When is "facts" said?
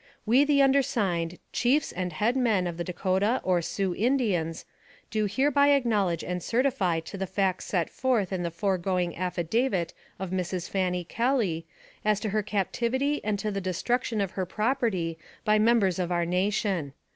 7.27-7.65